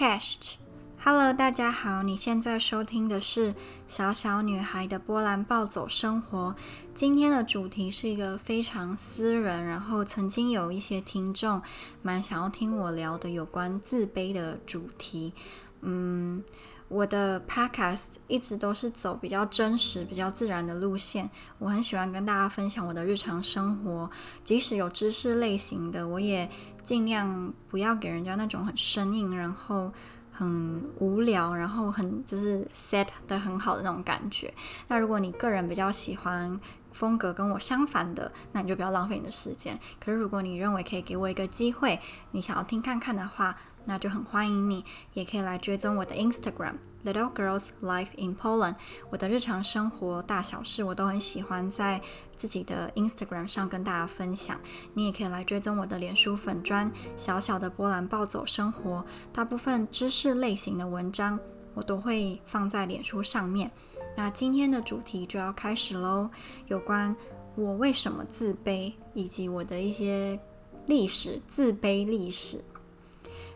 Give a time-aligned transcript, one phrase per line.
[0.00, 3.54] Chest，Hello，大家好，你现在收听的是
[3.86, 6.56] 小小女孩的波兰暴走生活。
[6.94, 11.60] 今天的主题是一个非常私人，然后曾经有一些听众
[12.00, 15.34] 蛮想要听我聊的有关自卑的主题。
[15.82, 16.42] 嗯，
[16.90, 21.30] 我的 Podcast 一直都是走比较真实、比较自然的路线。
[21.58, 24.10] 我很喜欢跟大家分享我的日常生活，
[24.44, 26.50] 即使有知识类型的，我也。
[26.82, 29.92] 尽量不要给人家那种很生硬，然后
[30.32, 34.52] 很无聊，然后很就是 set 的很好的那种感觉。
[34.88, 36.58] 那如果你个人比较喜欢
[36.90, 39.78] 风格跟我相反的，那你就不要浪费你的时间。
[40.02, 42.00] 可是如果你认为可以给我一个机会，
[42.30, 44.84] 你想要听看看的话，那就很欢迎你，
[45.14, 48.74] 也可以来追踪我的 Instagram Little Girls Life in Poland。
[49.10, 52.00] 我的日常生活大小事，我都很喜欢在
[52.36, 54.60] 自己的 Instagram 上跟大家分享。
[54.94, 59.04] 你也可以来追踪我的脸书粉砖小小的波兰暴走生活。
[59.32, 61.38] 大部分知识类型的文章，
[61.74, 63.70] 我都会放在脸书上面。
[64.16, 66.28] 那今天的主题就要开始喽，
[66.66, 67.16] 有关
[67.56, 70.38] 我为什么自卑，以及我的一些
[70.86, 72.62] 历史，自卑历史。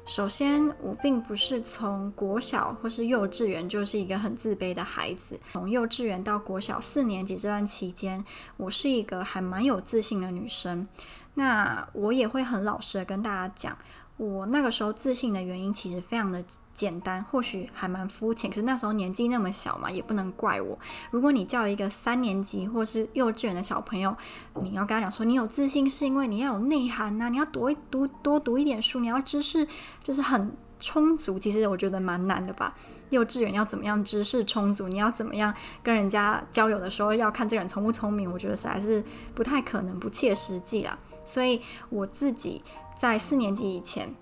[0.07, 5.41] 首先，我并不是从国小或是幼稚园就是一个很自卑的孩子。
[5.53, 8.23] 从幼稚园到国小四年级这段期间，
[8.59, 10.87] 我是一个还蛮有自信的女生。
[11.35, 13.77] 那我也会很老实的跟大家讲。
[14.17, 20.79] 我那个时候自信的原因其实非常的简单，或许还蛮肤浅，可是那时候年纪那么小嘛，也不能怪我。
[21.11, 24.17] 如果你叫一个三年级或是幼稚园的小朋友，
[24.63, 29.67] 你要跟他讲说你有自信是因为你要有内涵呐，你要多读多读一点书，你要知识
[30.05, 31.37] 就是很充足。
[31.37, 32.73] 其实我觉得蛮难的吧。
[33.11, 34.89] 幼稚园要怎么样知识充足？
[34.89, 38.31] 你要怎么样跟人家交友的时候要看这个人聪不聪明？
[38.31, 39.03] 我觉得实在是
[39.35, 40.97] 不太可能，不切实际啊。
[41.25, 42.63] 所以我自己。
[42.95, 44.15] 在四年级以前，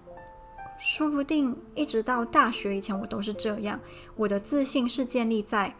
[0.78, 3.78] 说不定一直到大学以前，我都是这样。
[4.16, 5.74] 我的自信是建立在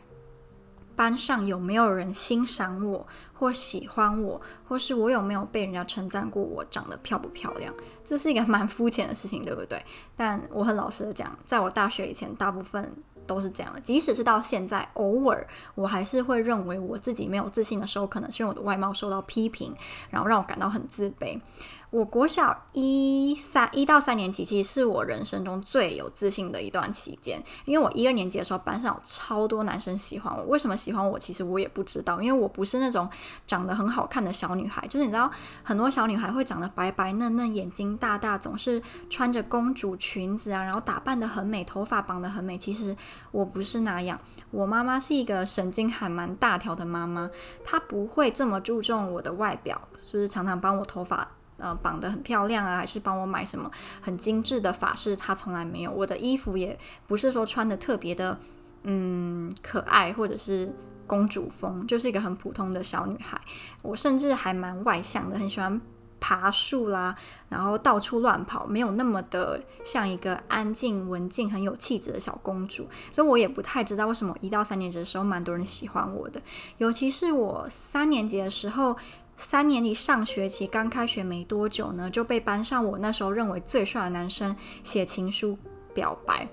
[0.95, 7.73] 班上有没有人欣赏我，或喜欢我，或是我有没有被人家称赞过我长得漂不漂亮。
[8.05, 9.83] 这是一个蛮肤浅的事情，对不对？
[10.15, 12.93] 但我很老实的讲，在我大学以前，大部分
[13.27, 13.81] 都是这样的。
[13.81, 19.75] 即使是到现在，偶尔我还是会认为我自己没有自信的时候，可能是因为我的外貌受到批评，
[20.11, 21.41] 然后让我感到很自卑。
[21.93, 27.39] 我国小一三一到三年级，其实是我人生中最有自信的一段期间。
[27.67, 30.43] 因为我一二年级的时候，班上有超多男生喜欢我。
[30.45, 31.19] 为什么喜欢我？
[31.19, 32.23] 其实我也不知道。
[32.23, 33.07] 因为我不是那种
[33.47, 35.31] 长得很好看的小女孩，就是你知道，
[35.63, 42.57] 很多小女孩会长得白白嫩嫩，眼睛大大，总是穿着公主裙子啊，然后打扮得很美，头发绑得很美。
[42.57, 42.97] 其实
[43.33, 44.19] 我不是那样。
[44.51, 47.31] 我妈妈是一个神经还蛮大条的妈妈，
[47.63, 49.79] 她不会这么注重我的外表，
[50.11, 51.29] 就是常常帮我头发。
[51.63, 55.15] 呃，绑得很漂亮啊，还是帮我买什么很精致的法式？
[55.15, 55.93] 他从来没有。
[55.93, 58.37] 我的衣服也不是说穿得特别的，
[58.83, 60.75] 嗯，可爱或者是
[61.07, 63.41] 公主风，就是一个很普通的小女孩。
[63.81, 65.81] 我甚至还蛮外向的，很喜欢
[66.19, 67.15] 爬树啦，
[67.49, 72.89] 然后到处乱跑，没有那么的像一个安静、文静、很有气质的小公主。
[73.13, 76.43] 所以我也不太知道为什么一到三年级的时候，蛮多人喜欢我的，
[76.79, 78.97] 尤其是我三年级的时候。
[79.37, 85.59] 三年级上学期刚开学没多久呢，就被班上我那时候认为最帅的男生写情书
[85.93, 86.49] 表白。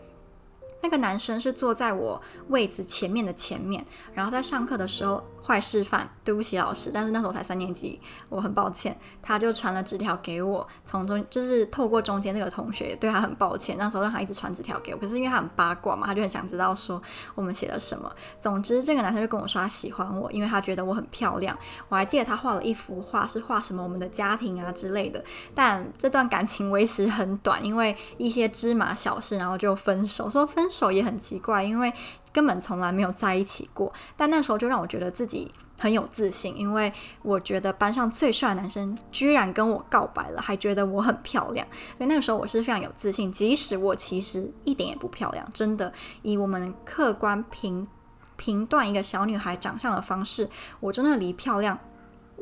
[0.81, 5.23] 那个男生是坐在我位子前面的前面，然后在上课的时候。
[5.49, 7.99] 坏示范，对不起老师，但是那时候才三年级，
[8.29, 8.95] 我很抱歉。
[9.19, 13.75] 他就传了纸条给我，从中就是透过中间那个同学，对他很抱歉。
[13.79, 17.01] 那时候让他一直传纸条给我，可是因为他很八卦嘛，他就很想知道说
[17.33, 18.07] 我们写了什么。
[18.39, 21.57] 总之，这个男生就跟我说他喜欢我，因为他觉得我很漂亮。
[21.87, 25.23] 我还记得他画了一幅画，是画什么我们的家庭啊之类的。
[25.55, 30.29] 但这段感情维持很短，因为一些芝麻小事，然后就分手。
[30.29, 31.91] 说分手也很奇怪，因为。
[32.31, 36.91] 根本从来没有在一起过，但那时候就让我觉得自己很有自信，因为
[37.21, 41.65] 我觉得班上最帅的男生居然跟我告白了，还觉得我很漂亮，
[41.97, 47.87] 所以那个时候我是非常有自信，即使我其实一点也不漂亮，真的，以我们客观评
[48.35, 50.49] 评断一个小女孩长相的方式，
[50.79, 51.77] 我真的离漂亮。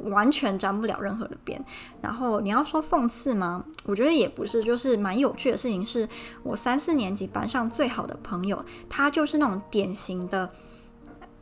[0.03, 1.63] 完全沾不了任何的边，
[2.01, 3.65] 然后你要说讽刺吗？
[3.85, 6.07] 我觉得也不是，就是蛮有趣的事情是，
[6.43, 10.49] 我三四年级班上最好的朋友，她就是那种典型的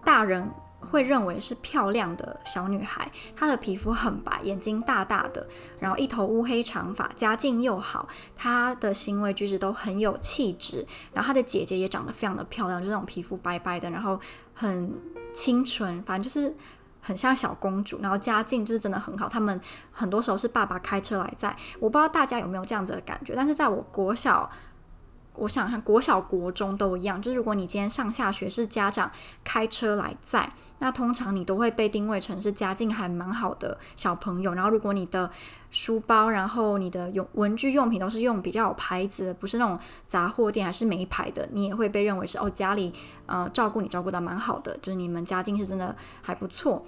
[0.04, 0.50] 大人
[0.80, 5.46] 会认为是漂亮的小女孩，她的皮肤很白，眼睛大大的，
[5.80, 14.20] 然后一头乌黑长发，家境又好，她的行为举止都很有气质，然后她的姐姐也长得非常的漂亮，就那种皮肤白白的，然后
[14.54, 14.94] 很
[15.34, 16.56] 清纯，反正就是。
[17.06, 19.30] 很像小公主，然后家境就是真的很好。
[19.30, 19.62] 他们
[19.92, 21.56] 很多时候是爸爸开车来载。
[21.80, 24.50] 我不知道大家有没有这样子的感觉，但是在我国小
[25.36, 29.12] 我想看国小、国中都一样，就是如果你今天上下学是家长
[29.44, 30.50] 开车来载，
[30.80, 34.54] 那通常你都会被定位成是家境还蛮好的小朋友。
[34.54, 35.30] 然后如果你的
[35.70, 39.78] 书包，然后你的用文具用品都是用比较有牌子，不是那种
[40.08, 42.94] 杂货店还是没牌的，你也会被认为是哦，家里
[43.26, 46.86] 呃照顾你照顾得蛮好的，就是你们家境是真的还不错。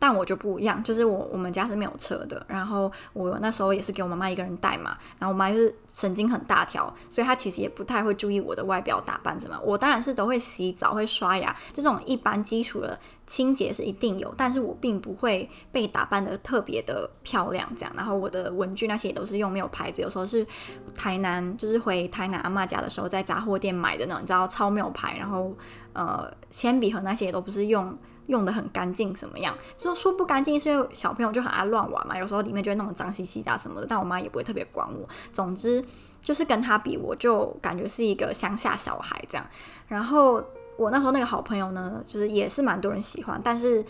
[0.00, 9.60] 但我就不一样，就是我我们家是没有车的，然后我那时候也是给我妈妈一个人带嘛，然后我妈就是神经很大条，所以她其实也不太会注意我的外表打扮什么。
[9.62, 17.92] 我当然是都会洗澡、会刷牙，这种一般基础的清洁是一定有，但是我并不会被打扮得特别的漂亮这样。
[17.94, 20.46] 然后我的文具那些也都是用没有牌子，有时候是
[20.94, 25.54] 台南，就是回台南阿妈家的时候在杂货店买的那种，你知道超没有牌，然后
[25.92, 27.94] 呃铅笔盒那些也都不是用。
[28.30, 29.54] 用得很干净，什么样？
[29.76, 32.16] 说说不干净，是因为小朋友就很爱乱玩嘛。
[32.16, 35.06] 有时候里面就会弄得脏兮兮的什么的，但我妈也不会特别管我。
[35.32, 35.84] 总之
[36.20, 39.46] 就是跟他比，我就感觉是一个乡下小孩这样。
[39.88, 40.42] 然后
[40.76, 43.84] 我那时候那个好朋友呢，就是也是蛮多人喜欢，但是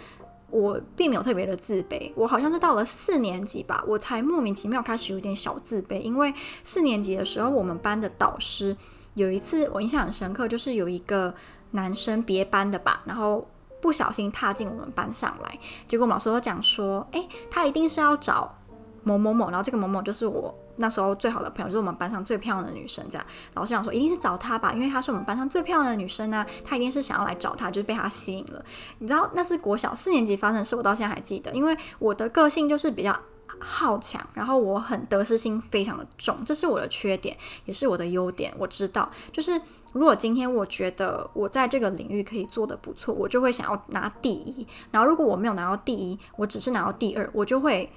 [0.49, 2.11] 我并没有特别的自卑。
[2.15, 6.33] 我好像是到了四年级吧，我才莫名其妙开始有点小自卑，因为
[6.65, 8.75] 四年级的时候，我们班的导师
[9.15, 11.35] 有一次我印象很深刻，就是有一个
[11.73, 13.47] 男生别班的吧，然后。
[13.81, 18.57] 不小心踏进我们班上来，结果老师都讲说，诶，他一定是要找
[19.03, 23.05] 某某某，然后这个某某就是我那时候最好的朋友，就是我们班上最漂亮的女生。
[23.11, 28.65] 这样，老师想说一定是找她吧，因为她是我们班上最漂亮的女生呢，她一定是想要来找她，就是被她吸引了。
[28.99, 33.15] 你知道那是国小四年级发生的事，我到现在还记得，因为我的个性就是比较
[33.61, 37.37] 好强，然后我很得失心非常的重，这是我的缺点，
[37.67, 38.53] 也是我的优点。
[38.59, 39.61] 我知道，就是
[39.93, 44.67] 如果今天我觉得我在这个领域可以做得不错，我就会想要拿第一。
[44.91, 47.91] 然后如果我没有拿到第一，我只是拿到第二，我就会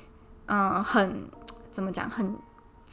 [0.46, 1.28] 嗯、很
[1.72, 2.36] 怎么讲，很。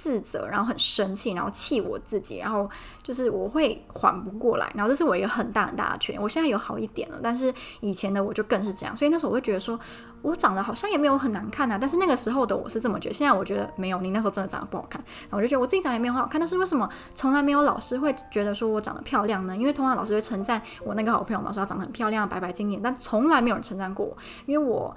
[0.00, 2.66] 自责，然后很生气，然后气我自己，然后
[3.02, 6.22] 就是我会缓不过来，然后这是我一个很大很大的缺点。
[6.22, 9.78] 我现在有好一点了，但是以前的我就更是这样，所以那时候我会觉得说，
[10.22, 11.76] 我长得好像也没有很难看啊。
[11.78, 14.98] 但是那个时候的我是这么觉得，现在我觉得没有，你那时候真的长得不好看。
[15.24, 19.54] 然后我就觉得我自己长得也没有很好看，但是为什么从来没有老师会觉得说我长得漂亮呢？
[19.54, 24.16] 因为通常老师会称赞我那个好朋友嘛，说她长得很漂亮，白白净净，但从来没有人称赞过我，
[24.46, 24.96] 因为我。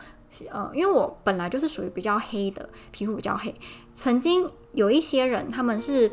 [0.50, 3.54] 呃，因为我本来就是属于比较黑的，皮肤比较黑。
[3.94, 6.12] 曾经有一些人，他们是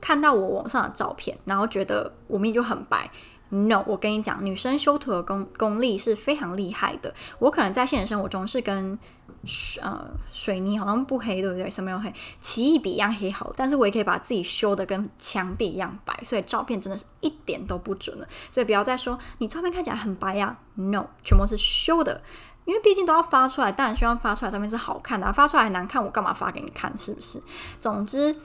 [0.00, 3.10] 看到我网上的照片，然后觉得我命就很白。
[3.48, 7.14] No，我跟你讲，女生修图的功功力是非常厉害的。
[7.38, 8.98] 我可能在现实生活中是跟
[9.44, 11.68] 水呃水泥好像不黑，对不对？
[11.68, 12.10] 什么又黑？
[12.40, 18.26] 奇异笔一样黑好，但是我也可以把自己修得跟墙壁一样白，所以照片真的是一点都不准了。
[18.50, 22.22] 所以不要再说你照片看起来很白呀，No，全部是修的。
[22.64, 26.96] 因为毕竟都要发出来，当然希望发出来上面是好看的，发出来难看，我干嘛发给你看？
[26.96, 27.42] 是不是？
[27.80, 28.36] 总之，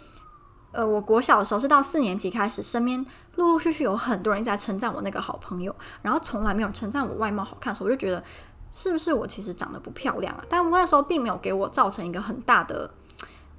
[0.71, 3.05] 呃，我国小的时候是到四年级开始，身边
[3.35, 8.23] 陆陆续续有很多人在称赞我那个好朋友，然后从来没有称赞我外貌好看，所以我就觉得
[8.71, 10.43] 是不是我其实长得不漂亮啊？
[10.49, 12.89] 但我那时候并没有给我造成一个很大的，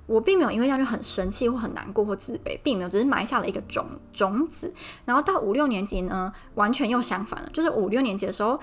[0.07, 4.75] 我并没有因为这样就很生气或很难过或自卑，并没有，只是埋下了一个种种子。
[5.05, 8.59] 然后到五六年级呢，完全又相反了，就是五六年级的时候。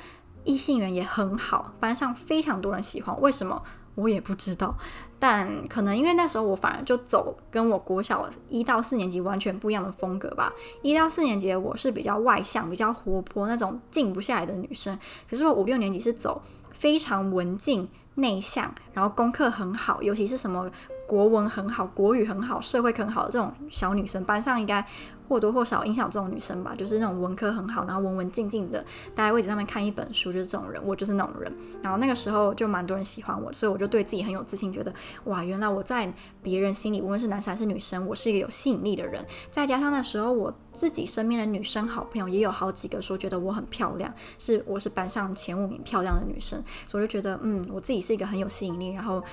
[0.46, 3.20] 异性缘也很好，班上非常多人喜欢。
[3.20, 3.62] 为什么
[3.96, 4.76] 我也不知道，
[5.18, 10.54] 但可能因为那时候我反而就走跟我国小一到四年级完全不一样的风格吧。
[10.82, 14.98] 一到四年级我是比较外向、比较活泼那种静不下来的女生，
[15.30, 16.42] 可是我五六年级是走
[16.72, 20.70] 非常文静、内向，然后功课很好，尤其是什么
[21.08, 24.86] 国文很好、国语很好、社会很好的这种小女生，班上应该。
[25.28, 28.80] 或多或少影响这种女生吧，就是那种文科很好，然后文文静静的，
[29.16, 30.80] 待在位置上面看一本书，就是这种人。
[30.86, 31.52] 我就是那种人。
[31.82, 34.94] 然后那个时候就蛮多人喜欢我，所以我就对自己很有自信，觉得
[35.24, 39.26] 哇，原来我在别人心里，无论是男生还是女生，我是一个有吸引力的人。
[39.50, 48.90] 再加上那时候我自己身边的女生好朋友也有好几个说觉得我很漂亮，是我是班上前五名漂亮的女生，所以我就觉得嗯，我自己是一个很有吸引力。
[48.92, 49.24] 然后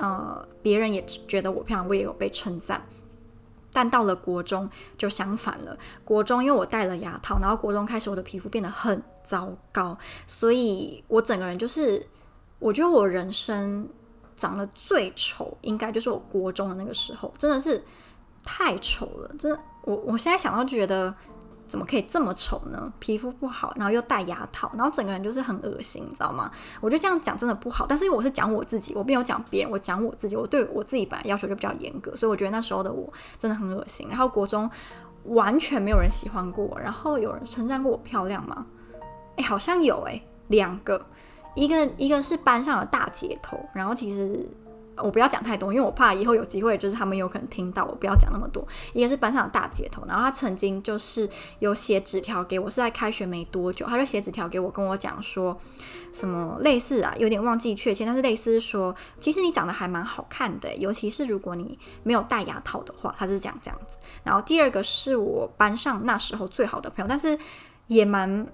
[0.00, 2.82] 呃，别人也觉得我漂亮，我也有被称赞。
[3.72, 5.78] 但到了国中就相反了。
[6.04, 12.04] 国中因为我戴了牙套，然后国中开始我的皮肤变得很糟糕，所以我整个人就是，
[12.58, 13.88] 我觉得我人生
[14.34, 17.80] 长得最丑，应该就是我国中的那个时候，真的是
[18.42, 21.14] 太丑了，真的，我我现在想到就觉得。
[21.70, 22.92] 怎么可以这么丑呢？
[22.98, 26.50] 皮肤不好，然后又戴牙套，然后整个人就是很恶心，你知道吗？
[26.80, 27.86] 我觉得这样讲真的不好。
[27.88, 34.08] 但是因为我是讲我自己，我没有讲别人，我讲我自己，我对我自己本来要求就比较严格，所以我觉得那时候的我真的很恶心。
[34.08, 34.68] 然后国中
[35.26, 38.66] 完全没有人喜欢过我，然后有人称赞过我漂亮吗？
[39.36, 41.06] 哎，好像有哎，两个，
[41.54, 44.48] 一个一个是班上的大姐头，然后其实
[44.96, 48.66] 我不要讲太多，因为我怕以后有机会，就是他们有可能听到我不要讲那么多。
[48.92, 51.28] 一个是班上的大姐头，然后他曾经就是
[51.58, 55.58] 有写纸条给我，是在开学没多久，他就写纸条给我，跟我讲说
[56.12, 63.96] 什么类似啊，有点忘记确切，但是类似说，其实你长得还蛮好看的，尤其是如果你没有戴牙套的话，他是讲这样子。
[64.22, 67.38] 然后第二个是我班上那时候最好的朋友，但是
[67.86, 68.46] 也蛮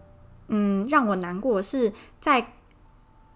[0.49, 2.52] 嗯让我难过的是在。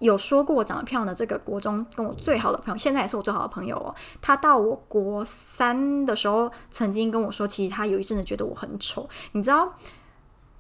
[0.01, 3.95] 有说过我长得漂亮的这个国中跟我最好的朋友，现在也是我最好的朋友哦。
[4.21, 9.09] 他到我国三的时候，曾经跟我说，其实他有一阵子觉得我很丑。
[9.33, 9.75] 你知道，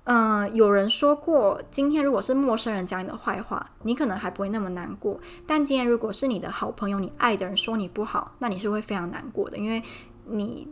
[0.04, 9.82] 嗯、有人说过，今天如果是陌生人讲你的坏话，你可能还不会那么难过；但今天如果是你的好朋友、你爱的人说你不好，那你是会非常难过的，因为
[10.26, 10.68] 你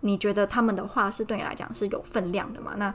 [0.00, 2.74] 你觉得他们的话是对你来讲是有分量的嘛？
[2.76, 2.92] 那。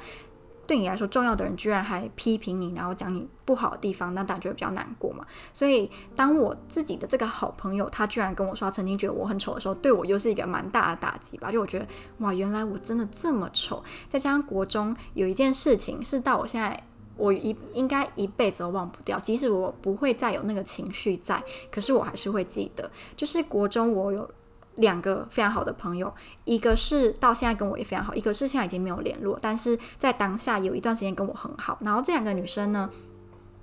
[0.66, 5.26] 对你来说重要的人居然还批评你，然后讲你不好的地方，那当然觉得比较难过嘛。
[5.54, 11.52] 所以当我自己的这个好朋友他居然跟我说他曾经觉得我很丑的时候，对我又是一个蛮大的打击吧。
[11.52, 11.86] 就我觉得
[12.20, 13.84] 哇，原来我真的这么丑。
[14.08, 16.82] 再加上国中有一件事情是到我现在
[17.18, 22.90] 我一应该一辈子都忘不掉，即使我不会再有那个情绪在，可是我还是会记得。
[23.18, 24.30] 就是国中我有。
[24.78, 26.12] 两个非常好的朋友，
[26.46, 31.78] 一个是到现在跟我也非常好，一个是现在已经没有联络，但是在当下有一段时间跟我很好。
[31.82, 32.90] 然后这两个女生呢，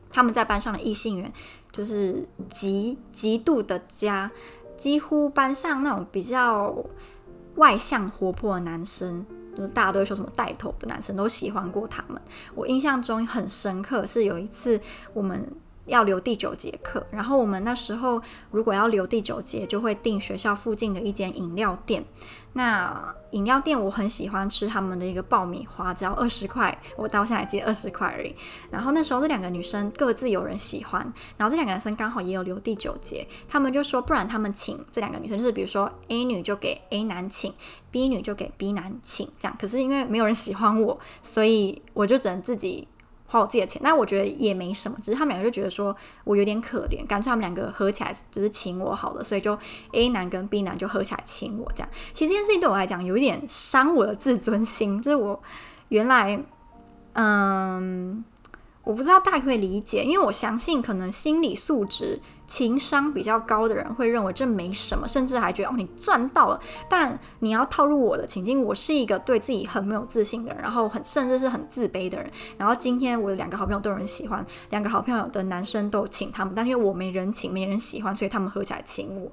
[0.09, 1.33] 她们在班上的异性缘
[1.73, 4.31] 就是极极度的佳，
[4.77, 6.73] 几乎班上那种比较
[7.57, 9.27] 外向活泼的男生，
[9.57, 12.23] 就是大家都会说什么带头的男生都喜欢过她们。
[12.55, 14.81] 我印象中很深刻是有一次
[15.13, 15.51] 我们。
[15.91, 22.05] 要留第九节课，然后我们那时候如果要留第九节，就会订学校附近的一间饮料店。
[22.53, 28.35] 那饮料店我很喜欢吃他们的一个爆米花，只要二十块，我到现在还记得二十块而已。
[28.71, 31.01] 然后那时候这两个女生各自有人喜欢，
[31.37, 37.55] 然后这两个男生刚好也有留第九节，他们就说不然他们请这两个女生，就是比如说 A 女就给 A 男请
[37.91, 39.57] ，B 女就给 B 男请，这样。
[39.61, 42.89] 可是因为没有人喜欢我，所以我就只能自己。
[43.31, 49.57] 花我自己的钱，但我觉得也没什么，只是他们两个就觉得说我有点可怜，干脆他们两个合起来就是请我好了，所以就
[49.93, 51.89] A 男跟 B 男就合起来请我这样。
[52.13, 55.41] 其实这件事情对我来讲有一点伤我的自尊心，就是我
[55.89, 56.43] 原来，
[57.13, 58.25] 嗯。
[58.83, 62.19] 我不知道大家可以理解，因为我相信可能心理素质、
[62.51, 66.61] 情商比较高的人会认为这没什么，甚至还觉得哦，你赚到了。
[66.89, 72.29] 但你要套入我的情境，我是一个对自己很没有自信的人，然后很甚至是很自卑的人。
[72.59, 79.31] 然后今天我的两个好朋友都有人喜欢，两个好朋友的男生都请他们，但因为我没人请，没人喜欢，所以他们合起来请我。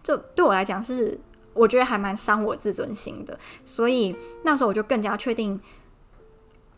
[0.00, 1.18] 这对我来讲是
[1.52, 3.36] 我觉得还蛮伤我自尊心的。
[3.64, 5.60] 所以那时候我就更加确定。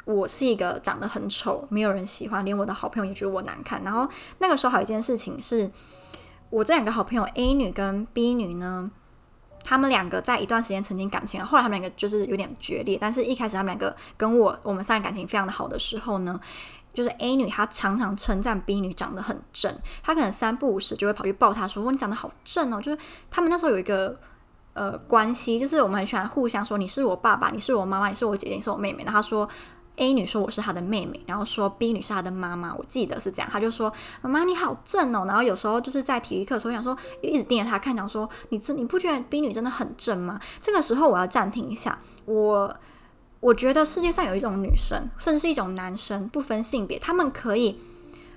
[0.05, 3.83] 我是一个长得很丑，没有人喜欢，连我的好朋友也觉得我难看。
[3.85, 5.71] 然后那个时候还有一件事情是，
[6.51, 8.91] 我这两个好朋友 A 女跟 B 女呢，
[9.63, 12.99] 他们两个在一段时间曾经感情，后来他们两个就是有点决裂。
[13.01, 16.41] 但是一开始他们两个跟我，我们三个感情非常的好的时候呢，
[16.93, 22.99] 就是 A 女她常常称赞 B 女长得很正，她可能三不五时就会跑去抱她说：“哦，你长得好正哦。”就是
[23.31, 24.19] 他们那时候有一个
[24.73, 29.49] 呃关系，就是我们很喜欢互相说：“你是我爸爸，你是我妈妈，你是我姐姐，你是我妹妹。”然后她说。
[29.97, 33.51] A 女说我是她的妹妹，然后说 B 女是她的妈妈，我记得是这样。
[33.51, 42.75] 她就说：“妈妈你好正哦。”然后有时候就是在体育课的时候，想说一直盯着她看，想说：“你这你不觉得 B 女真的很正吗？”这个时候我要暂停一下，我
[43.41, 47.79] 我觉得世界上有一种女生，甚至是一种男生，不分性别，他们可以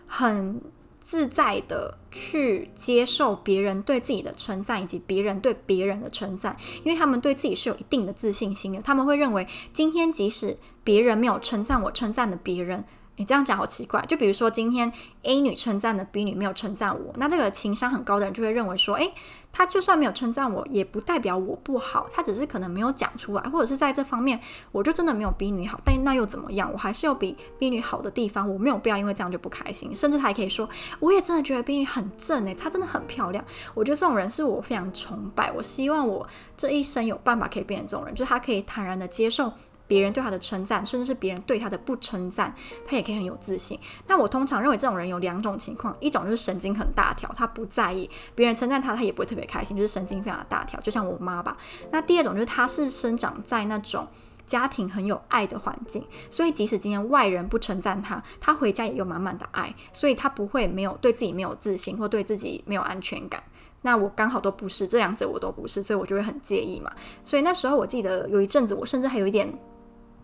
[0.07, 0.61] 很。
[1.05, 8.81] 自在的去接受别人对自己的称赞，以及别人对别人的称赞，因为他们对自己是有一定的自信心的。
[8.81, 12.83] 他们会认为，今天即使别人没有称赞我，称赞的别人。
[13.17, 19.13] 你这样讲好奇怪，就比如说今天 A 女称赞的 B 女没有称赞我，那这个情商很高的人就会认为说，诶，
[19.57, 24.37] 他就算没有称赞我，也不代表我不好，他只是可能没有讲出来，或者是在这方面
[24.73, 26.69] 我就真的没有比你好，但那又怎么样？
[26.73, 30.67] 我还是有比比你好的地方，我没有必要因为这样就不开心，甚至他还可以说，
[30.99, 33.41] 我也真的觉得比你很正诶，她真的很漂亮。
[33.73, 39.53] 我觉得这种人是我非常崇拜，我希望我这一生有办法可以变成这种人，就是他可以坦然的接受。
[39.87, 42.53] 别人对他的称赞，甚至是别人对他的不称赞，
[42.85, 43.79] 他也可以很有自信。
[44.07, 51.55] 那我通常认为这种人有两种情况：一种就是神经很大条，他不在意别人称赞他，他也不会特别开心，就是神经非常的大条，就像我妈吧。
[51.91, 54.07] 那第二种就是他是生长在那种
[54.45, 63.43] 家庭很有爱的环境，所以即使今天外人不称赞他，他回家也有满满的爱，所以他不会没有对自己没有自信或对自己没有安全感。
[63.83, 66.91] 那我刚好都不是，这两者我都不是，所以我就会很介意嘛。
[67.23, 69.47] 所以那时候我记得有一阵子，我甚至还有一点。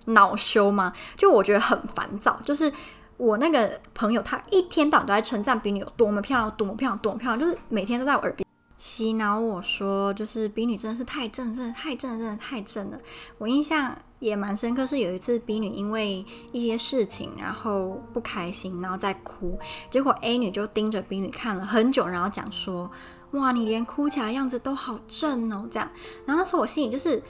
[0.06, 0.94] 恼羞吗？
[1.16, 2.40] 就我觉得很烦躁。
[2.44, 2.72] 就是
[3.18, 8.46] 我那个朋友，他一天到晚都在称赞 B 女有多么漂亮，多么漂亮，多么漂亮，就是每天都在我耳边。
[8.78, 12.98] 洗脑我说，就是 B 女真的是太正，真的太正，真的太正了。
[13.38, 19.60] 我印象也蛮深刻，是有一次 B 女因为一些事情，然后不开心，然后在哭，
[19.92, 22.90] 结果 A 女就盯着 B 女看了很久，然后讲说
[23.34, 25.88] ：“哇，你连哭起来样子都好正哦。”这样，
[26.26, 27.22] 然后那时候我心里就是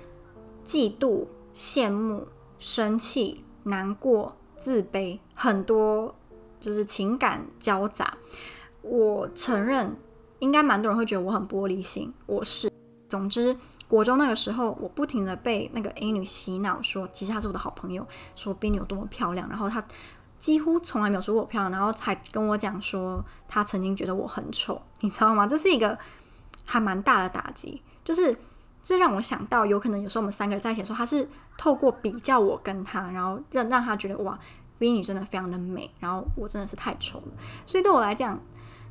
[0.63, 2.25] 嫉妒、羡慕、
[2.61, 6.15] 生气、难过、自卑，很多
[6.61, 8.13] 就是情感交杂。
[8.81, 9.97] 我承认。
[10.39, 12.67] 应该蛮多人会觉得我很玻璃心，我是。
[13.07, 13.55] 总之，
[13.87, 18.03] 国中那个时候，我不停的被那个 A 女洗脑，说其实她是我的好朋友，
[18.35, 19.85] 说 B 女有多么漂亮，然后她
[20.39, 25.45] 几乎从来没有说过我漂亮，然后还跟我讲说她曾经觉得我很丑，你知道吗？
[25.45, 25.95] 这是一个
[26.65, 28.35] 还蛮大的打击，就是
[28.81, 34.37] 这让我想到，有可能有时候我们三个人在一起的时候，他是透过比较我跟他，然后让让他觉得哇
[34.79, 37.33] ，B 女真的非常的美，然后我真的是太丑了，
[37.65, 38.39] 所以对我来讲。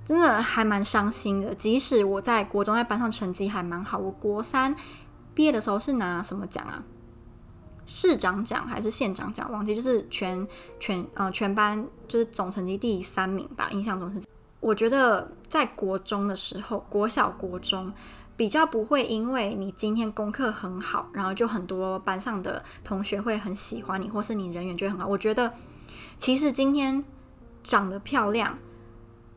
[0.03, 4.75] 真的还蛮伤心的，即使我在国中在班上成绩还蛮好，我国三
[5.35, 6.83] 毕业的时候是拿什么奖啊？
[7.87, 9.49] 市长奖还是县长奖？
[9.53, 10.49] 忘记，就是全
[10.81, 14.21] 全呃全班就是总成绩第三名吧，印象中是。
[14.59, 17.93] 我觉得在国中的时候，国小国中
[18.41, 25.07] 比较不会因为你今天功课很好，然后就很多班上的同学会很喜欢你，或是你人缘就会很好。
[25.07, 25.53] 我觉得
[26.17, 27.05] 其实今天
[27.63, 28.59] 长得漂亮。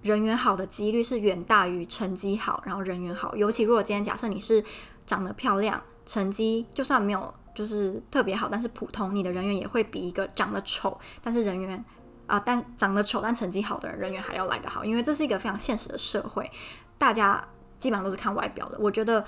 [0.04, 3.36] 人缘好的几率是远大于成绩好，然后人缘好。
[3.36, 4.64] 尤其如果今天假设你是
[5.06, 11.84] 长得漂亮，成绩就算没有就是特别好，但是普通，你的人缘也会比一个长得丑但是人缘
[12.26, 14.86] 啊、但长得丑但成绩好的人人缘还要来得好。
[14.86, 16.50] 因为这是一个非常现实的社会，
[16.98, 17.46] 大家
[17.80, 18.78] 基本上都是看外表的。
[18.80, 19.24] 我觉得。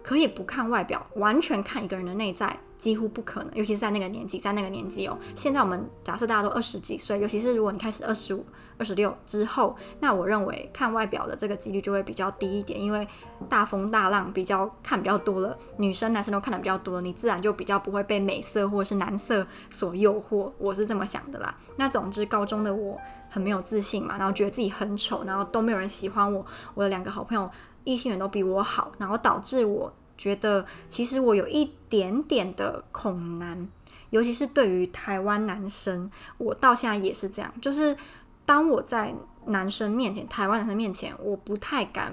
[0.00, 3.54] 可以不看外表，完全看一个人的内在，几乎不可能。
[3.54, 5.18] 尤其是在那个年纪，在那个年纪哦。
[5.34, 8.46] 现在我们假设大家都二十几岁，尤其是如果你开始二十五、
[8.78, 13.06] 二十六之后，那我认为看外表的这个几率就会比较低一点，因为
[13.50, 20.50] 大风大浪比较看比较多了，女生男生都看的比较多了，你自然就比较不会被美色或者是男色所诱惑。
[20.56, 21.54] 我是这么想的啦。
[21.76, 26.46] 那总之，高中的我很没有自信嘛，然后觉得自己很丑，然后都没有人喜欢我。
[26.74, 27.50] 我的两个好朋友。
[27.88, 33.66] 异性缘都比我好，然后导致我觉得其实我有一点点的恐男，
[34.10, 37.50] 尤其是对于台湾男生，我到现在也是这样。
[37.62, 37.96] 就是
[38.44, 39.14] 当我在
[39.46, 42.12] 男生面前，台湾男生面前，我不太敢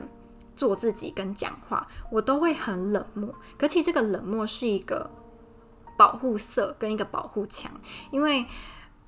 [0.56, 3.36] 做自己跟讲话，我都会很冷漠。
[3.58, 5.10] 可其实这个冷漠是一个
[5.98, 7.70] 保护色跟一个保护墙，
[8.12, 8.46] 因为。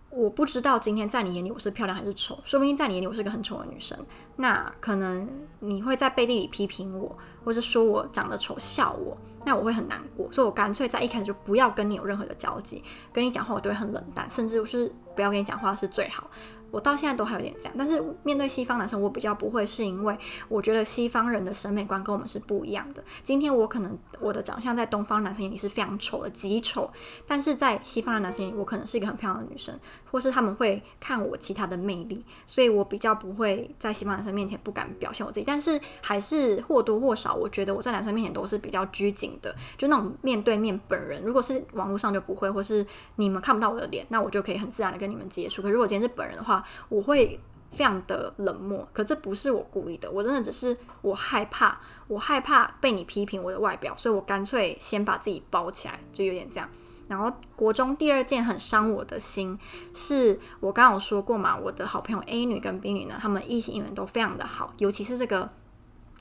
[0.10, 3.98] 我不知道今天在你眼里我是漂亮还是丑，说不定在你眼里我是个很丑的女生。
[4.38, 5.28] 那可能
[5.60, 10.32] 你会在背地里批评我，或是说我长得丑笑我，那我会很难过。
[10.32, 16.30] 所以我干脆在一开始就不要跟你有任何的交集，跟你讲话我都会很冷淡，甚至我是不要跟你讲话是最好。
[16.72, 23.04] 我到现在都还有点这样，但是面对西方男生，我比较不会，是因为我觉得西方人的审美观跟我们是不一样的。
[23.24, 26.92] 今天我可能我的长相在东方男生眼里是非常丑的，极丑，
[27.26, 29.78] 但是在西方的男生眼里，我可能是一个很漂亮的女生，
[30.12, 35.46] 或是他们会看我其他的魅力，所以我比较不会在西方男生面前不敢表现我自己。
[35.46, 45.62] 但是还是或多或少，我觉得我在男生面前都是比较拘谨的，就那种面对面本人，如果是网络上就不会，或是你们看不到我的脸，那我就可以很自然的跟你们接触。
[45.62, 47.40] 可如果今天是本人的话，我会
[47.72, 56.70] 非常的冷漠，可这不是我故意的，我真的只是我害怕，我害怕被你批评我的外表，所以我干脆先把自己包起来，就有点这样。
[57.08, 59.58] 然后国中第二件很伤我的心，
[59.94, 65.50] 是我刚刚有说过嘛，我的好朋友 A 女跟 B 女呢，她们异性缘都非常的好，尤其是这个，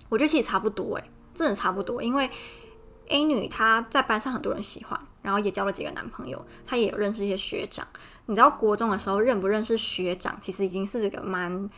[0.08, 2.30] 我觉得其实差不多诶，真的差不多，因为
[3.08, 7.86] A 女她在班上很多人喜欢，然后也交了几个男朋友，她也有认识一些学长。
[8.26, 11.68] 你知道国中的时候认不认识学长，其实已经是这个蛮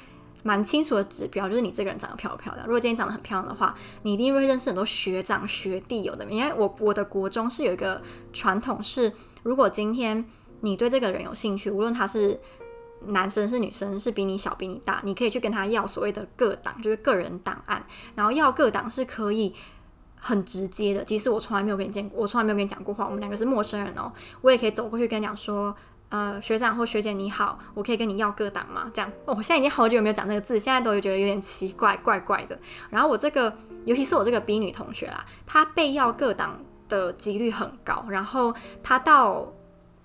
[0.44, 2.66] 蛮清楚的指标，就是你这个人长得漂不漂亮。
[2.66, 6.24] 如果今天长得很漂亮的话，你一定会认识很多学长学弟，有的。
[6.26, 8.00] 因为我我的国中是有一个
[8.32, 10.24] 传统是，如果今天
[10.60, 12.38] 你对这个人有兴趣，无论他是
[13.06, 17.84] 男生是女生，是比你小比你大，你可以去跟他要所谓的个档，就是个人档案。
[18.14, 19.52] 然后要个档是可以
[20.14, 25.74] 很直接的，即使我从来没有跟你见过，我从来没有跟你讲过话，我们两个是陌生人哦，我也可以走过去跟你讲说。
[26.10, 28.90] 呃，学长或学姐你好，我可以跟你要个档吗？
[28.94, 32.58] 这样，哦，我现在已经好久没有讲这个字，现在都会觉得有点奇怪，怪怪的。
[32.90, 38.04] 然后我这个，尤其是我这个 B 女同学啦，她被要个档的几率很高。
[38.08, 39.52] 然后她到。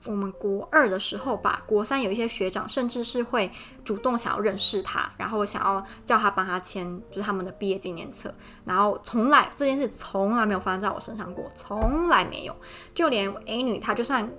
[0.06, 3.50] 我们国二的时候吧，国三有一些学长甚至是会
[3.86, 8.34] 主动想要认识他，然后想要叫他帮他签，就是他们的毕业纪念册。
[8.66, 12.56] 然后从来这件事从来没有发生在我身上过，从来没有。
[12.94, 14.30] 就连 A 女，她就算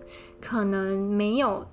[0.41, 1.67] 可能没有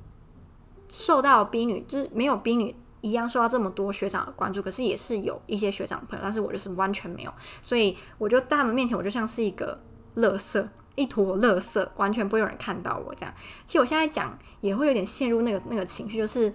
[0.87, 9.81] 受到 B 女，就是没有 B 女一样受到这么多学长的关注，可是也是有一些学长朋友，但是我就是完全没有，所以我就在他们面前，我就像是一个
[10.15, 10.65] 垃圾，
[11.01, 13.33] 一坨垃圾，完全不会有人看到我这样。
[13.65, 16.53] 其实我现在讲也会有点陷入那个那个情绪，就是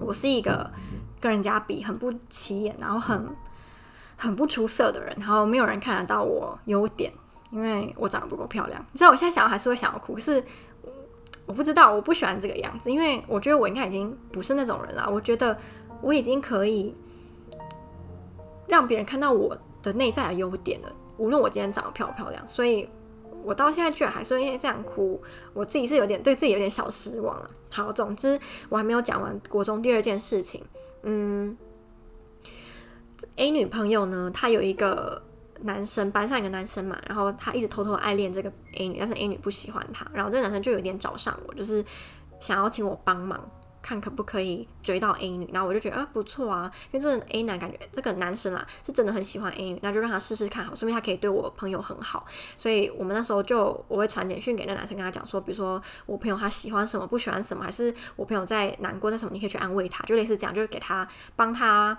[0.00, 0.70] 我是一个
[1.20, 3.28] 跟人家比很不起眼，然后很
[4.16, 7.12] 很不出色的人，然后没有人看得到我优点，
[7.50, 8.84] 因为我长得不够漂亮。
[8.92, 10.42] 你知道我现在想还是会想要哭，可是。
[11.44, 15.10] 我不知道，我不喜欢这个样子，因为我觉得我应该已经不是那种人了。
[15.12, 15.58] 我觉得
[16.00, 16.94] 我已经可以
[18.68, 22.46] 让别人看到我的内在的优点了，无论我今天长得漂不漂亮。
[22.46, 22.88] 所以，
[23.44, 27.50] 我到现在居然还是会因为这样哭，我自己是有点对自己有点小失望了。
[27.70, 30.62] 好，总之我还没有讲完国中第二件事情。
[31.02, 31.56] 嗯
[33.36, 35.22] ，A 女朋友呢，她有一个。
[35.64, 41.84] 男生班上一个男生嘛，然后他一直偷偷爱恋这个 A 女，但是 A 女不喜欢他，然后这个男生就有点找上我，就是
[42.40, 43.48] 想要请我帮忙，
[43.82, 52.24] 看可不可以追到 A 女，然后我就觉得啊不错啊，因为这个 A 男感觉这个男生啊是真的很喜欢 A 女，那就让他试试看好，说明他可以对我朋友很好，
[52.56, 61.98] 所以我们那时候就我会传简讯给那男生，跟他讲说，比如说我朋友他喜欢什么，不喜欢什么，还是我朋友在难过在什么，你可以去安慰他，就类似这样，就是给他帮他。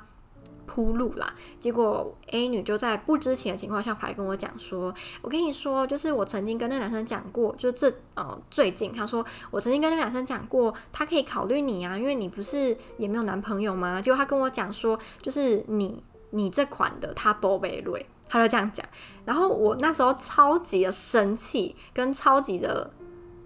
[0.73, 18.83] 铺路啦，结果 A 女就在不知情的情况下，还跟我讲说：“我跟你说，就是我曾经跟那个男生讲过，就是这呃最近，他说我曾经跟那个男生讲过，他可以考虑你啊，因为你不是也没有男朋友吗？”结果他跟我讲说：“就是你你这款的他宝贝类，他就这样讲。”
[19.25, 22.89] 然后我那时候超级的生气，跟超级的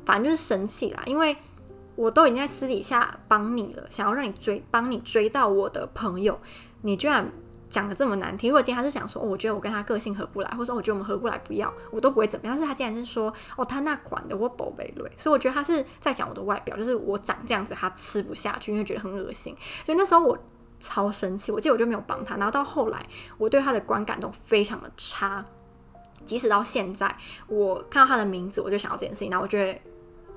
[0.06, 1.36] 反正就是生气啦，因为
[1.98, 6.40] 我都已经在私底下帮你了，想要让你追，帮你追到我的朋友。
[6.82, 7.30] 你居然
[7.70, 8.50] 讲的这么难听！
[8.50, 12.56] 如果今天他是想说，哦，我觉得我跟他个性合不来，或者我觉得我们合不来，不要，我都不会怎么样。
[12.56, 19.56] 但是他竟然是说，哦，他那款的我宝贝类，所以我觉得他是在讲我的外表，就是我长这样子他吃不下去，因为觉得很恶心。
[19.84, 20.38] 所以那时候我
[20.80, 22.38] 超生气，我记得我就没有帮他。
[22.38, 23.06] 然后到后来，
[23.38, 25.44] 我对他的观感都非常的差，
[26.26, 27.14] 即使到现在，
[27.48, 29.80] 我看到他的名字，我就想到这件事情，然后我觉得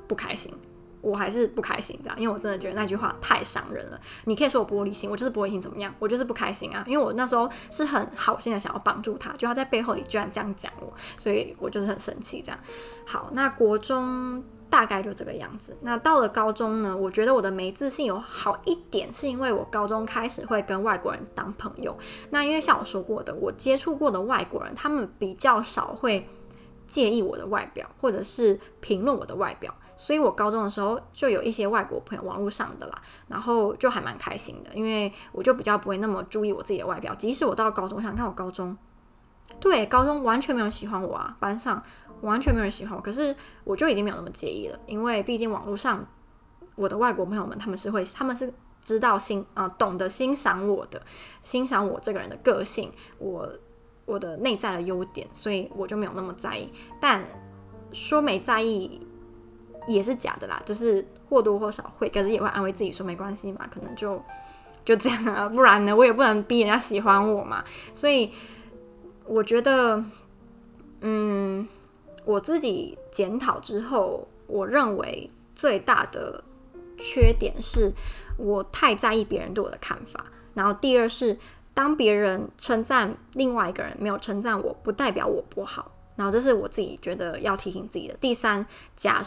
[0.08, 0.52] 不开心。
[1.00, 4.00] 我还是不开心这样，因为我真的觉得那句话太伤人了。
[4.24, 5.92] 你可以说我玻璃心，我就是玻璃心怎么样？
[5.98, 12.58] 我就是不开心啊，因为我那时候是很好心的想要帮助他，就他在背后里居然这样讲我，所以我就是很生气这样。
[13.06, 15.76] 好，那国中大概就这个样子。
[15.80, 21.96] 那到了高中呢，我觉得我的没自信有好一点，是因为我高中开始会跟外国人当朋友。
[22.30, 26.28] 那因为像我说过的，我接触过的外国人，他们比较少会
[26.90, 29.72] 介意我的外表，或者是评论我的外表。
[29.96, 37.14] 所以我高中的时候就有一些外国朋友，网络上的啦，然后就还蛮开心的，因为我就比较不会那么注意我自己的外表。
[37.14, 38.76] 即使我到高中，我想看我高中，
[39.60, 41.82] 对，高中完全没有人喜欢我啊，班上
[42.22, 46.04] 完全没有人喜欢我，可是我就已经没有那么介意了，因为毕竟网络上
[46.76, 51.02] 我的外国朋友们，他们是会，他们是知道欣啊、呃，懂得欣赏我的，
[51.42, 53.46] 欣赏我这个人的个性，我
[54.10, 56.68] 我的内在的优点，所以我就没有那么在意。
[57.00, 57.24] 但
[57.92, 59.00] 说没在意。
[59.86, 64.22] 也是假的啦，就是或多或少会，可是也会安慰自己说没关系嘛，可能就
[64.84, 67.64] 就这样啊，不然呢，我也不能逼人家喜欢我嘛。
[67.94, 68.30] 所以
[69.24, 70.04] 我觉得，
[71.00, 71.66] 嗯，
[72.26, 76.44] 我自己检讨之后，我认为最大的
[76.98, 77.90] 缺点是
[78.36, 80.26] 我太在意别人对我的看法。
[80.52, 81.36] 然后第二是，
[81.80, 85.90] 当别人称赞另外一个人没有称赞我，不代表我不好。
[86.14, 88.12] 然后这是我自己觉得要提醒自己的。
[88.20, 89.22] 第三，假。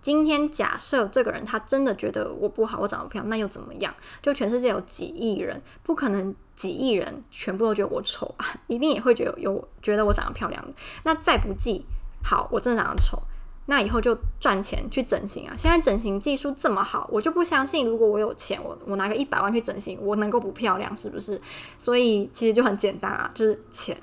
[0.00, 3.92] 今天假设这个人他真的觉得我不好，我长得漂亮，那又怎么样？
[4.22, 10.64] 就全世界有几亿人，不可能几亿人全部都觉得我丑啊，一定也会觉得有觉得我长得漂亮。
[11.02, 11.84] 那再不济，
[12.22, 13.20] 好，我真的长得丑，
[13.66, 15.54] 那以后就赚钱去整形啊！
[15.56, 21.40] 现在整形技术这么好，我就不相信，如果我有钱，我我拿个一百万去整形，我能够不漂亮是不是？
[21.78, 23.96] 所以其实就很简单啊，就是钱。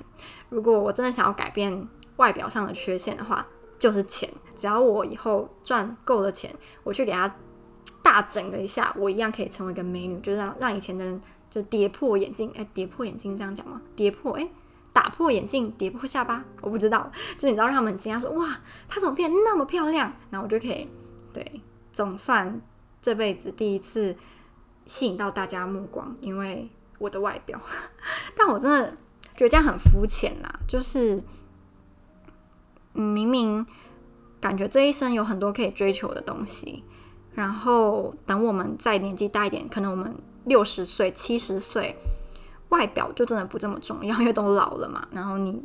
[0.48, 3.46] 如果我真的想要改变外表上的缺陷的话。
[3.78, 7.32] 就是钱，只要我以后赚够了钱，我去给他
[8.02, 13.80] 大整了一下，我一样可以成为一个美女，就让让以前的人就跌破眼镜，哎、跌破眼镜这样讲吗？
[13.94, 14.50] 跌破，哎、
[14.98, 18.58] 打破眼镜，跌破下巴，我不知道，就你知道让他们惊讶说，哇，
[18.88, 20.12] 她怎么变得那么漂亮？
[20.30, 20.88] 然后我就可以，
[21.32, 21.60] 对，
[21.92, 22.60] 总算
[23.00, 24.16] 这辈子第一次
[24.86, 27.60] 吸引到大家目光，因为我的外表，
[28.34, 28.90] 但我真的
[29.36, 31.22] 觉得这样很肤浅啦，就是。
[32.94, 33.64] 明明
[34.40, 36.82] 感觉这一生有很多可以追求的东西，
[37.34, 41.94] 然后等我们再年纪大一点，可能我们六十岁、七十岁，
[42.70, 45.06] 外表就真的不这么重要， 因为都老了嘛。
[45.10, 45.62] 然后你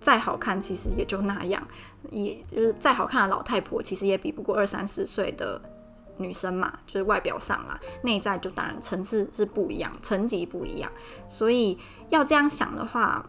[0.00, 1.62] 再好看，其实也就那样，
[2.10, 5.60] 也就是再好看的老太婆，其实也比不过二三十岁的
[6.16, 10.90] 女生嘛，就是外表上啦，内在就当然层次是不一样，层级不一样。
[11.26, 11.76] 所以
[12.08, 13.24] 要这样想的话，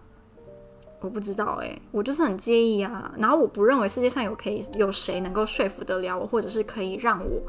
[1.02, 3.14] 我不知道诶，我就是很介意啊。
[3.18, 7.42] 然后我不认为世界上有可以有谁能够说服得了我，或者是可以让我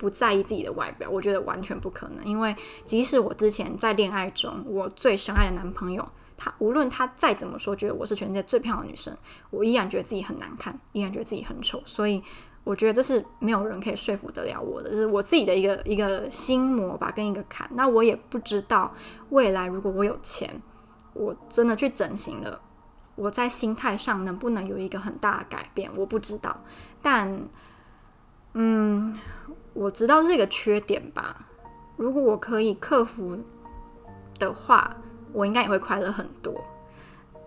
[0.00, 1.10] 不在意自己的外表。
[1.10, 6.08] 我觉得完全不可能，因为即使我之前在恋爱中，我最深爱的男朋友。
[6.42, 9.14] 他无论他再怎么说，觉得我是全世界最漂亮的女生，
[9.50, 11.82] 我依然觉得自己很难看，依然觉得自己很丑。
[11.84, 12.22] 所以
[12.64, 17.68] 我觉得这是没有人可以说服得了我的，就是我自己的一个一个心魔吧，跟一个坎。
[17.74, 18.94] 那我也不知道
[19.28, 20.62] 未来如果我有钱，
[21.12, 22.58] 我真的去整形了，
[23.16, 26.58] 我在心态上能不能有一个很大的改变，我不知道。
[27.02, 27.38] 但
[28.54, 29.14] 嗯，
[29.72, 31.48] 我知道这是一个缺点吧。
[31.96, 33.38] 如果我可以克服
[34.38, 34.96] 的话。
[35.32, 36.52] 我应该也会快乐很多。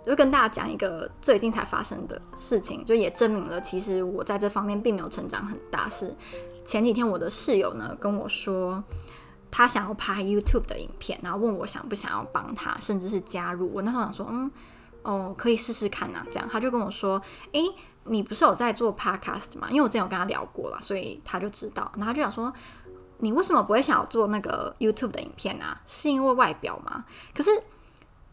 [0.05, 5.89] 就跟大家讲一个最近才发生的事情，就也证明了其实我在这方面并没有成长很大。
[5.89, 6.15] 是
[6.63, 8.81] 前几天我的室友呢跟我说，
[9.51, 13.69] 他想要拍 YouTube 的影片，然后问我想不想要帮他，甚至是加入。
[13.73, 14.49] 我那时候想说，嗯，
[15.01, 16.25] 哦，可以试试看呐。
[16.31, 17.61] 这样他就跟我说，诶，
[18.05, 19.67] 你不是有在做 Podcast 吗？
[19.69, 21.91] 因为我之前有跟他聊过了，所以他就知道。
[21.97, 22.51] 然后他就想说，
[23.19, 25.81] 你为什么不会想要做那个 YouTube 的影片啊？
[25.87, 27.05] 是因为外表吗？
[27.35, 27.49] 可是。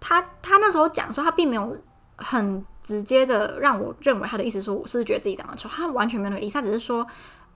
[0.03, 1.77] 他他那时候讲说，他并没有
[2.17, 7.07] 很直接的让我认为他的意思说我是不是觉得自己长得丑，他完全没有那个意思，他只是说，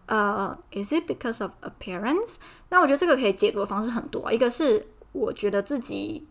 [0.04, 2.36] 呃，is it because of appearance？
[2.68, 6.28] 那我觉得这个可以解读的方式很多，一个是我觉得自己。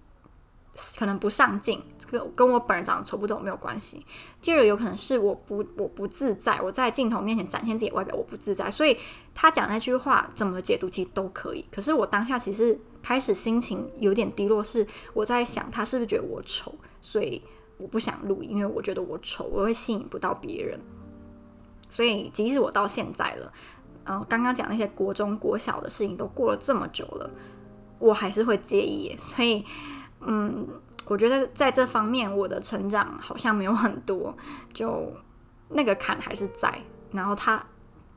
[0.97, 4.03] 可能不上镜，这个跟我本人长得丑不丑没有关系。
[4.41, 8.71] 第二，有可能是我不我不自在，我在镜头面前展现自己外表，我不自在。
[8.71, 8.97] 所以
[9.35, 11.63] 他讲那句话怎么解读其实都可以。
[11.71, 17.39] 可是我当下其实开始心情有点低落，是我在想他是不是觉得我丑，所以
[17.77, 20.79] 我不想录，因为我觉得我丑，我会吸引不到别人。
[21.87, 23.53] 所以即使我到现在了，
[24.05, 27.29] 呃，刚刚讲那些国中国小的事情都过了这么久了，
[27.99, 29.15] 我还是会介意。
[29.19, 29.63] 所以。
[30.25, 30.67] 嗯，
[31.05, 34.35] 我觉得在这方面我的成长好像没有很多，
[34.73, 35.11] 就
[35.69, 36.81] 那个坎还是在。
[37.11, 37.63] 然后他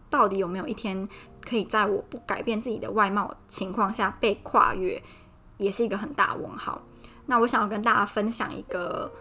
[0.09, 1.09] 到底有没有一天
[1.45, 5.03] 可以在我不改变自己的外貌情况下被跨越，
[5.59, 6.81] 也是一个很大的问号。
[7.27, 9.12] 那我想要跟大家分享一个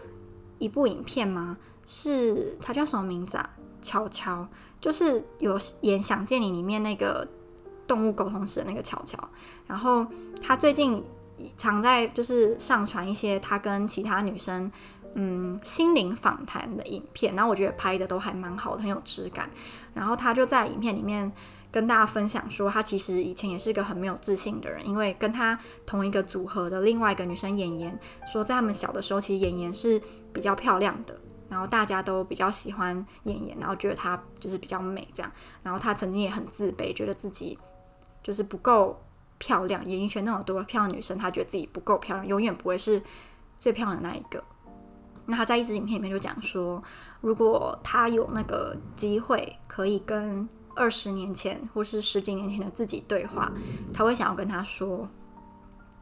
[0.58, 1.58] 一部影片吗？
[1.84, 3.50] 是它叫什么名字啊？
[3.82, 4.46] 乔乔，
[4.80, 7.26] 就是有演《想见你》里面那个
[7.86, 9.18] 动物沟通师的那个乔乔。
[9.66, 10.06] 然后
[10.40, 11.02] 他最近。
[11.56, 14.70] 常在就是上传一些他跟其他女生
[15.14, 19.50] 嗯心灵访谈的影片，然后我觉得拍的都还蛮好的，很有质感。
[19.94, 21.30] 然后他就在影片里面
[21.70, 30.00] 跟大家分享说，他其实以前也是个很没有自信的人，因为跟他同一个组合的另外一个女生妍妍说，在他们小的时候，其实妍妍是
[30.32, 31.18] 比较漂亮的，
[31.48, 35.32] 然后大家都比较喜欢妍妍，然后觉得她就是比较美这样。
[35.62, 37.58] 然后他曾经也很自卑，觉得自己
[38.22, 38.98] 就是不够。
[39.38, 43.02] 漂亮，演艺圈那么多漂亮女生，她觉得自己不够漂亮，永远不会是
[43.58, 44.42] 最漂亮的那一个。
[45.26, 46.82] 那她在一支影片里面就讲说，
[47.20, 53.52] 如果她有那个机会，可以跟二十年前或是十几年前的自己对话，
[53.92, 55.06] 她会想要跟她说，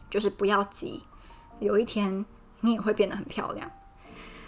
[0.09, 1.03] 就是不要急，
[1.59, 2.25] 有一天
[2.61, 3.69] 你也会变得很漂亮。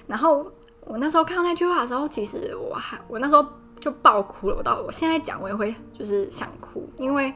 [0.07, 0.46] 然后
[0.83, 3.44] 我那时候看到那句话的时候，其实我还我那时候
[3.81, 4.57] 就爆哭了。
[4.57, 7.35] 我到我现在讲，我也会就是想哭，因为。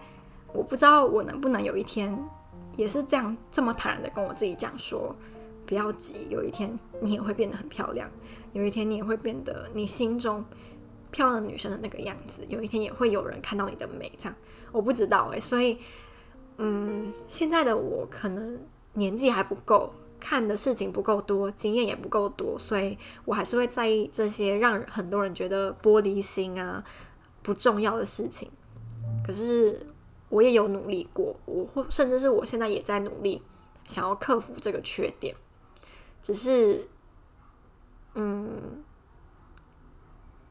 [0.52, 2.16] 我不知道我能不能有一天
[2.76, 5.14] 也是这样这么坦然的跟我自己讲说，
[5.66, 8.08] 不要急，有一天你也会变得很漂亮，
[8.52, 10.44] 有一天你也会变得你心中
[11.10, 14.34] 漂亮女生的那个样子，有一天也会有人看到你的美，这样
[14.72, 15.78] 我不知道诶，所以
[16.58, 18.58] 嗯，现在的我可能
[18.94, 26.82] 年纪还不够，看的事情不够多，经验也不够多，所以我还是会在意这些让很多人觉得玻璃心啊
[27.42, 28.50] 不重要的事情，
[29.26, 29.86] 可是。
[30.30, 33.42] 我也有努力过，我或甚至是我现在也在努力，
[33.84, 35.36] 想要克服这个缺点。
[36.22, 36.88] 只是，
[38.14, 38.82] 嗯，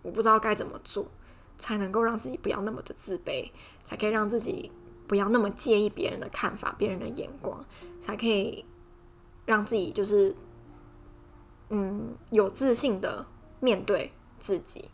[0.02, 1.08] 我不知道该怎么做，
[1.58, 3.50] 才能够让自己不要那么的自卑，
[3.84, 4.70] 才可以让自己
[5.08, 7.66] 不要那么介意别人的看法、别人的眼光，
[8.02, 8.66] 才可以
[9.46, 10.36] 让自己就是，
[11.70, 13.26] 嗯，有自信的
[13.62, 14.92] 面对自己，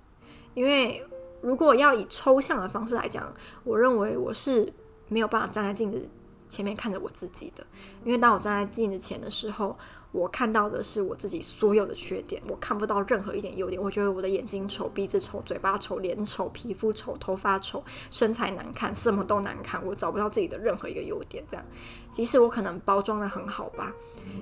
[0.54, 1.04] 因为。
[1.46, 3.32] 如果要以抽象的方式来讲，
[3.64, 4.74] 我认为我是
[5.10, 6.10] 没有办法站在镜子
[6.50, 7.64] 前面看着我自己的，
[8.04, 9.78] 因为当我站在镜子前的时候，
[10.12, 13.80] 我看到的是我自己所有的缺点，我看不到任何一点优点。
[13.80, 21.44] 我觉得我的眼睛丑，鼻子丑，嘴巴丑，脸丑，皮肤丑，头发丑，身材难看，什么都难看，我找不到自己的任何一个优点。
[21.48, 21.64] 这样，
[22.12, 23.94] 即使我可能包装的很好吧，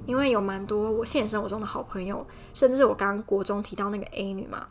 [0.05, 4.69] 因为有蛮多我现实生活中的好朋友，甚至我刚刚国中提到那个 A 女嘛。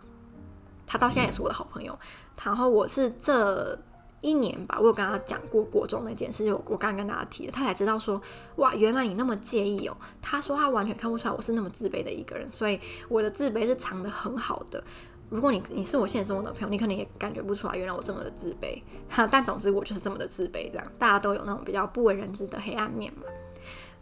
[0.92, 1.98] 他到现在也是我的好朋友，
[2.44, 3.78] 然后我是这
[4.20, 8.20] 一年吧，我有跟他讲过国中那件事，就我刚刚跟大家提的，他才知道说，
[8.57, 9.96] 哇，原来你那么介意哦。
[10.20, 12.78] 他说他完全看不出来我是那么自卑的一个人，所以
[13.09, 14.85] 我的自卑是藏得很好的。
[15.31, 18.83] 如果你你是我现实中的朋友，你可能也感觉不出来，原来我这么的自卑。
[19.09, 23.22] 哈 但总之我就是这么的自卑，这样大家都有那种比较不为人知的黑暗面嘛。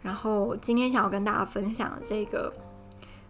[0.01, 2.51] 然后今天想要跟大家分享的这个，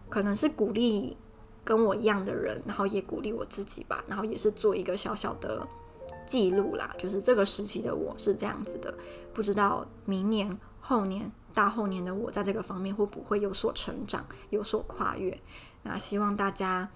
[0.08, 1.16] 可能是鼓励
[1.64, 5.66] 跟我一样的人，然后也鼓励我自己吧，然后也是做一个小小的。
[6.24, 8.94] 记录啦，就是这个时期的我是这样子的，
[9.34, 15.36] 不知道明年、后年、大后年的我在这个方面会不会有所成长、有所跨越？
[15.82, 16.88] 那希望大家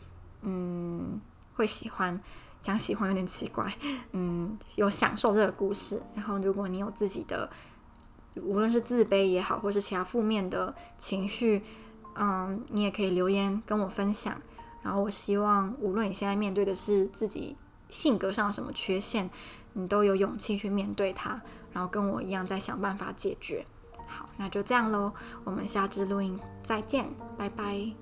[0.42, 1.20] 嗯
[1.54, 2.18] 会喜欢，
[2.62, 3.76] 讲喜欢有点奇怪，
[4.12, 6.00] 嗯，有享受这个故事。
[6.14, 7.50] 然后如果你有自己的，
[8.36, 11.64] 无论是自卑也好，或是其他负面的情绪，
[12.14, 14.40] 嗯，你也可以留言跟我分享。
[14.86, 17.56] 然后我希望，无论你现在面对的是自己。
[17.88, 19.30] 性格上什么缺陷，
[19.74, 21.40] 你都有勇气去面对它，
[21.72, 23.64] 然后跟我一样在想办法解决。
[24.08, 25.12] 好，那就这样喽，
[25.44, 27.06] 我们下次录音再见，
[27.38, 27.92] 拜拜。